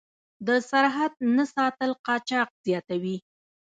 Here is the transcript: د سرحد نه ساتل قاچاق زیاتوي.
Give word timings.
د 0.47 0.49
سرحد 0.69 1.13
نه 1.35 1.43
ساتل 1.53 1.91
قاچاق 2.05 2.49
زیاتوي. 2.65 3.17